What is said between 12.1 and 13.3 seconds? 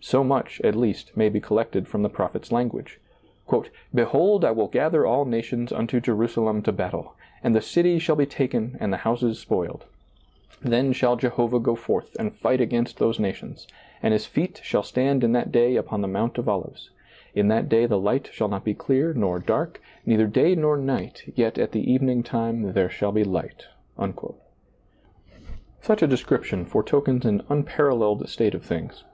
and Bght against those